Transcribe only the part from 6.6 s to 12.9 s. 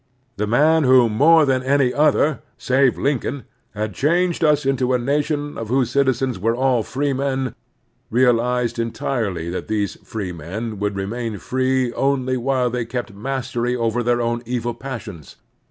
freemen, realized entirely that these freemen would remain free only while they